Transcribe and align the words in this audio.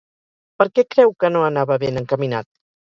Per 0.61 0.67
què 0.79 0.85
creu 0.95 1.15
que 1.21 1.33
no 1.37 1.47
anava 1.51 1.81
ben 1.87 2.05
encaminat? 2.05 2.55